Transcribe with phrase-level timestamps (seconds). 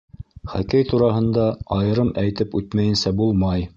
[0.53, 1.45] Хоккей тураһында
[1.77, 3.69] айырым әйтеп үтмәйенсә булмай.